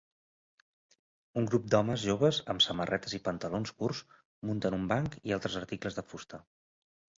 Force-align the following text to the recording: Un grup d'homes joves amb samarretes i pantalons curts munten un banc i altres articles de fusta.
Un 1.41 1.45
grup 1.51 1.67
d'homes 1.73 2.05
joves 2.05 2.39
amb 2.55 2.65
samarretes 2.67 3.15
i 3.19 3.21
pantalons 3.29 3.75
curts 3.83 4.03
munten 4.51 4.81
un 4.81 4.91
banc 4.95 5.21
i 5.31 5.37
altres 5.39 5.61
articles 5.65 6.01
de 6.01 6.09
fusta. 6.11 6.45